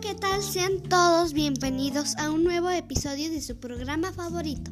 tal? 0.00 0.42
Sean 0.42 0.82
todos 0.82 1.32
bienvenidos 1.34 2.16
a 2.16 2.30
un 2.30 2.44
nuevo 2.44 2.70
episodio 2.70 3.30
de 3.30 3.42
su 3.42 3.58
programa 3.58 4.10
favorito. 4.12 4.70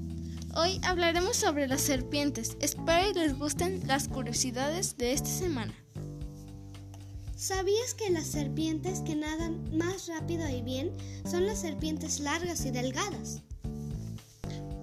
Hoy 0.57 0.81
hablaremos 0.83 1.37
sobre 1.37 1.69
las 1.69 1.83
serpientes. 1.83 2.57
Espero 2.61 3.13
les 3.15 3.39
gusten 3.39 3.83
las 3.87 4.09
curiosidades 4.09 4.97
de 4.97 5.13
esta 5.13 5.29
semana. 5.29 5.75
¿Sabías 7.37 7.95
que 7.95 8.11
las 8.11 8.27
serpientes 8.27 9.01
que 9.01 9.15
nadan 9.15 9.77
más 9.77 10.09
rápido 10.09 10.49
y 10.49 10.63
bien 10.63 10.91
son 11.31 11.47
las 11.47 11.61
serpientes 11.61 12.21
largas 12.21 12.65
y 12.65 12.71
delgadas? 12.71 13.43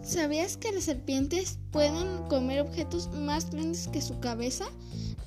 ¿Sabías 0.04 0.56
que 0.56 0.72
las 0.72 0.84
serpientes 0.84 1.58
pueden 1.72 2.28
comer 2.30 2.62
objetos 2.62 3.10
más 3.12 3.50
grandes 3.50 3.88
que 3.88 4.02
su 4.02 4.20
cabeza? 4.20 4.66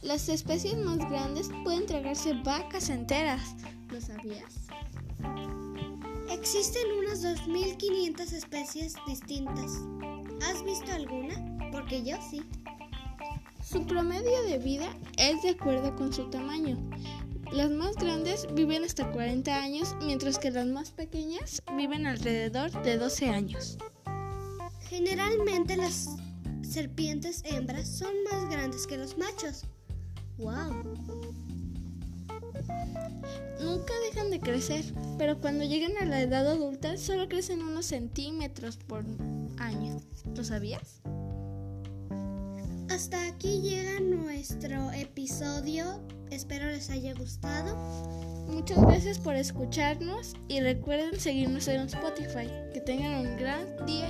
Las 0.02 0.28
especies 0.28 0.76
más 0.78 0.98
grandes 0.98 1.48
pueden 1.64 1.84
tragarse 1.86 2.32
vacas 2.44 2.88
enteras. 2.88 3.56
¿Lo 4.00 4.06
sabías? 4.06 4.54
Existen 6.30 6.82
unas 6.98 7.22
2.500 7.22 8.32
especies 8.32 8.94
distintas. 9.06 9.72
¿Has 10.42 10.64
visto 10.64 10.90
alguna? 10.90 11.34
Porque 11.70 12.02
yo 12.02 12.16
sí. 12.30 12.42
Su 13.62 13.86
promedio 13.86 14.42
de 14.44 14.56
vida 14.56 14.96
es 15.18 15.42
de 15.42 15.50
acuerdo 15.50 15.94
con 15.96 16.14
su 16.14 16.30
tamaño. 16.30 16.78
Las 17.52 17.70
más 17.70 17.94
grandes 17.96 18.46
viven 18.54 18.84
hasta 18.84 19.10
40 19.12 19.54
años, 19.54 19.94
mientras 20.02 20.38
que 20.38 20.50
las 20.50 20.66
más 20.66 20.92
pequeñas 20.92 21.62
viven 21.76 22.06
alrededor 22.06 22.70
de 22.82 22.96
12 22.96 23.28
años. 23.28 23.76
Generalmente 24.88 25.76
las 25.76 26.08
serpientes 26.62 27.42
hembras 27.44 27.86
son 27.86 28.14
más 28.30 28.48
grandes 28.48 28.86
que 28.86 28.96
los 28.96 29.18
machos. 29.18 29.66
¡Wow! 30.38 30.94
Nunca 33.60 33.92
dejan 34.10 34.30
de 34.30 34.40
crecer, 34.40 34.84
pero 35.18 35.40
cuando 35.40 35.64
llegan 35.64 35.92
a 36.00 36.06
la 36.06 36.20
edad 36.20 36.46
adulta 36.48 36.96
solo 36.96 37.28
crecen 37.28 37.62
unos 37.62 37.86
centímetros 37.86 38.76
por 38.76 39.04
año. 39.58 40.00
¿Lo 40.34 40.44
sabías? 40.44 41.02
Hasta 42.88 43.26
aquí 43.28 43.60
llega 43.60 44.00
nuestro 44.00 44.90
episodio. 44.92 46.00
Espero 46.30 46.66
les 46.66 46.90
haya 46.90 47.14
gustado. 47.14 47.76
Muchas 48.48 48.80
gracias 48.80 49.18
por 49.18 49.36
escucharnos 49.36 50.34
y 50.48 50.60
recuerden 50.60 51.20
seguirnos 51.20 51.68
en 51.68 51.82
Spotify. 51.82 52.48
Que 52.72 52.80
tengan 52.80 53.26
un 53.26 53.36
gran 53.36 53.86
día 53.86 54.08